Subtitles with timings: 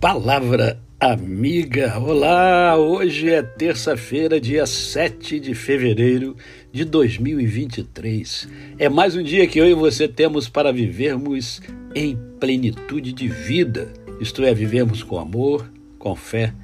[0.00, 1.98] Palavra amiga.
[1.98, 6.36] Olá, hoje é terça-feira, dia 7 de fevereiro
[6.70, 8.48] de 2023.
[8.78, 11.60] É mais um dia que eu e você temos para vivermos
[11.96, 15.68] em plenitude de vida, isto é, vivermos com amor,
[15.98, 16.54] com fé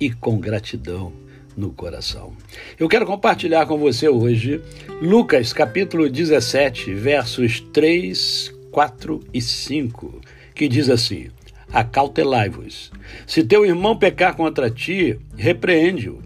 [0.00, 1.12] e com gratidão
[1.56, 2.32] no coração.
[2.76, 4.60] Eu quero compartilhar com você hoje
[5.00, 10.20] Lucas capítulo 17, versos 3, 4 e 5,
[10.56, 11.28] que diz assim:
[11.72, 12.90] acautelai-vos.
[13.26, 16.20] Se teu irmão pecar contra ti, repreende-o.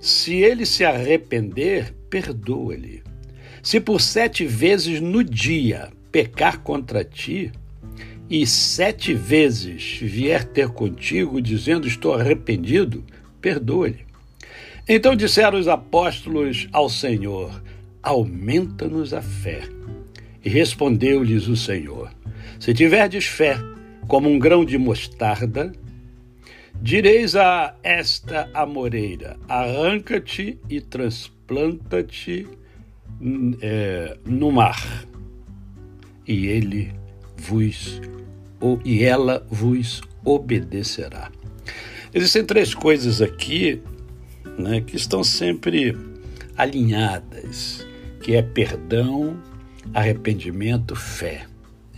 [0.00, 3.02] Se ele se arrepender, perdoa-lhe.
[3.62, 7.50] Se por sete vezes no dia pecar contra ti,
[8.28, 13.04] e sete vezes vier ter contigo, dizendo estou arrependido,
[13.40, 14.04] perdoa-lhe.
[14.88, 17.62] Então disseram os apóstolos ao Senhor:
[18.02, 19.62] Aumenta-nos a fé.
[20.44, 22.10] E respondeu-lhes o Senhor:
[22.58, 23.58] Se tiverdes fé,
[24.06, 25.72] como um grão de mostarda,
[26.80, 32.46] direis a esta amoreira: arranca-te e transplanta-te
[33.60, 35.06] é, no mar,
[36.26, 36.92] e ele
[37.36, 38.00] vos
[38.84, 41.30] e ela vos obedecerá.
[42.14, 43.82] Existem três coisas aqui
[44.56, 45.96] né, que estão sempre
[46.56, 47.86] alinhadas,
[48.22, 49.36] que é perdão,
[49.92, 51.46] arrependimento, fé,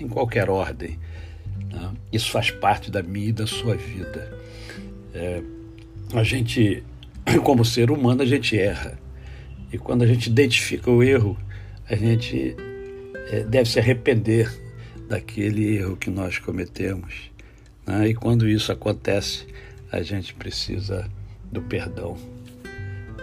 [0.00, 0.98] em qualquer ordem.
[1.72, 1.92] Né?
[2.12, 4.32] Isso faz parte da minha e da sua vida.
[5.14, 5.42] É,
[6.14, 6.82] a gente,
[7.42, 8.98] como ser humano, a gente erra.
[9.72, 11.36] E quando a gente identifica o erro,
[11.88, 12.56] a gente
[13.30, 14.50] é, deve se arrepender
[15.08, 17.30] daquele erro que nós cometemos.
[17.86, 18.08] Né?
[18.08, 19.46] E quando isso acontece,
[19.90, 21.08] a gente precisa
[21.50, 22.16] do perdão.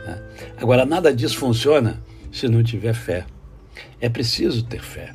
[0.05, 0.21] Né?
[0.57, 3.25] Agora, nada disso funciona se não tiver fé.
[3.99, 5.13] É preciso ter fé.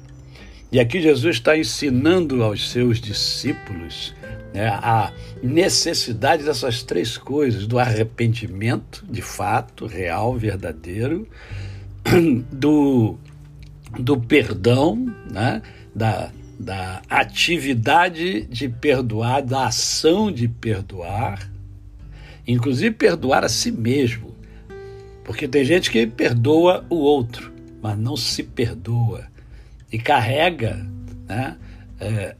[0.70, 4.14] E aqui Jesus está ensinando aos seus discípulos
[4.52, 5.12] né, a
[5.42, 11.26] necessidade dessas três coisas: do arrependimento, de fato, real, verdadeiro,
[12.52, 13.16] do,
[13.98, 15.62] do perdão, né,
[15.94, 16.30] da,
[16.60, 21.50] da atividade de perdoar, da ação de perdoar,
[22.46, 24.36] inclusive perdoar a si mesmo.
[25.24, 29.26] Porque tem gente que perdoa o outro, mas não se perdoa
[29.90, 30.86] e carrega
[31.26, 31.56] né,
[32.00, 32.36] é,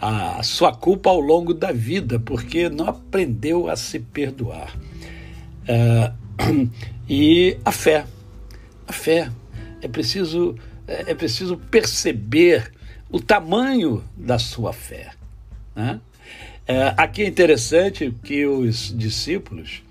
[0.00, 4.76] a sua culpa ao longo da vida, porque não aprendeu a se perdoar.
[5.66, 6.12] É,
[7.08, 8.04] e a fé.
[8.86, 9.30] A fé.
[9.80, 10.56] É preciso,
[10.86, 12.72] é, é preciso perceber
[13.10, 15.10] o tamanho da sua fé.
[15.74, 16.00] Né?
[16.66, 19.82] É, aqui é interessante que os discípulos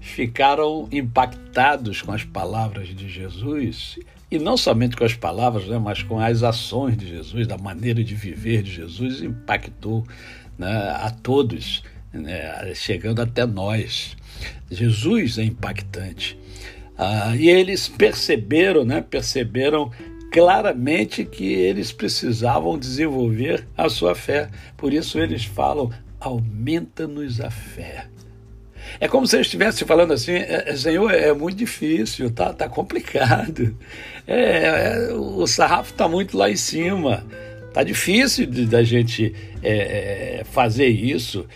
[0.00, 3.98] ficaram impactados com as palavras de Jesus
[4.30, 8.02] e não somente com as palavras, né, mas com as ações de Jesus, da maneira
[8.02, 10.04] de viver de Jesus, impactou
[10.58, 11.82] né, a todos,
[12.12, 14.16] né, chegando até nós.
[14.70, 16.38] Jesus é impactante.
[16.98, 19.90] Ah, e eles perceberam, né, perceberam
[20.32, 24.50] claramente que eles precisavam desenvolver a sua fé.
[24.76, 28.08] Por isso eles falam: aumenta-nos a fé.
[29.00, 32.68] É como se eu estivesse falando assim, é, é, Senhor, é muito difícil, tá, tá
[32.68, 33.76] complicado.
[34.26, 37.24] É, é o sarrafo está muito lá em cima.
[37.72, 41.46] Tá difícil da gente é, é, fazer isso.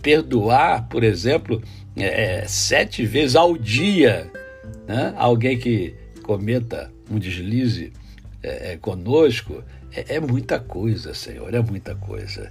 [0.00, 1.60] perdoar, por exemplo,
[2.46, 4.30] sete vezes ao dia
[4.86, 5.12] né?
[5.16, 7.92] alguém que cometa um deslize
[8.80, 9.62] conosco.
[9.92, 12.48] É, muita coisa, Senhor, é muita coisa.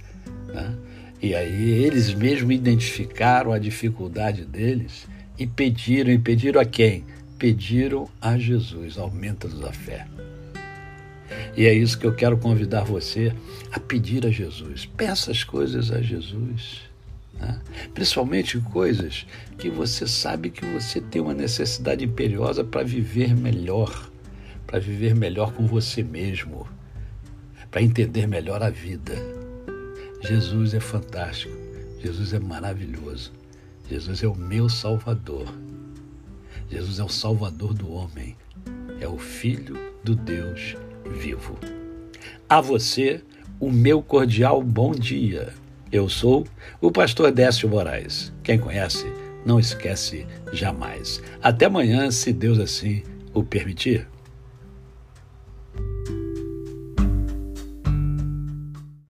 [0.52, 0.76] Né?
[1.20, 5.06] E aí eles mesmos identificaram a dificuldade deles
[5.38, 7.04] e pediram, e pediram a quem?
[7.38, 10.06] Pediram a Jesus, aumenta-nos a fé.
[11.56, 13.32] E é isso que eu quero convidar você
[13.72, 14.86] a pedir a Jesus.
[14.86, 16.82] Peça as coisas a Jesus.
[17.34, 17.60] Né?
[17.94, 19.26] Principalmente coisas
[19.58, 24.10] que você sabe que você tem uma necessidade imperiosa para viver melhor,
[24.66, 26.66] para viver melhor com você mesmo,
[27.70, 29.45] para entender melhor a vida.
[30.22, 31.54] Jesus é fantástico,
[32.00, 33.32] Jesus é maravilhoso,
[33.88, 35.46] Jesus é o meu Salvador,
[36.68, 38.36] Jesus é o Salvador do homem,
[39.00, 41.58] é o Filho do Deus vivo.
[42.48, 43.22] A você,
[43.60, 45.52] o meu cordial bom dia.
[45.92, 46.46] Eu sou
[46.80, 48.32] o pastor Décio Moraes.
[48.42, 49.06] Quem conhece,
[49.44, 51.22] não esquece jamais.
[51.40, 53.02] Até amanhã, se Deus assim
[53.32, 54.08] o permitir.